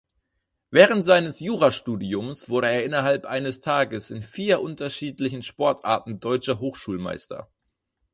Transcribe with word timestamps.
Während 0.71 1.05
seines 1.05 1.41
Jurastudiums 1.41 2.49
wurde 2.49 2.69
er 2.71 2.83
innerhalb 2.83 3.23
eines 3.27 3.61
Tages 3.61 4.09
in 4.09 4.23
vier 4.23 4.59
unterschiedlichen 4.59 5.43
Sportarten 5.43 6.19
Deutscher 6.19 6.57
Hochschulmeister. 6.59 7.47